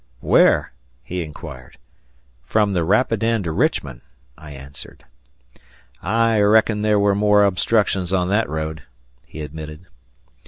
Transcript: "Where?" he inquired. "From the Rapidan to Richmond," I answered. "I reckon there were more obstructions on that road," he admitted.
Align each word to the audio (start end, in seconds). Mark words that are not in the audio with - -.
"Where?" 0.21 0.73
he 1.03 1.21
inquired. 1.21 1.77
"From 2.43 2.73
the 2.73 2.83
Rapidan 2.83 3.43
to 3.43 3.51
Richmond," 3.51 4.01
I 4.35 4.49
answered. 4.53 5.05
"I 6.01 6.39
reckon 6.39 6.81
there 6.81 6.97
were 6.97 7.13
more 7.13 7.43
obstructions 7.43 8.11
on 8.11 8.27
that 8.29 8.49
road," 8.49 8.81
he 9.27 9.41
admitted. 9.41 9.85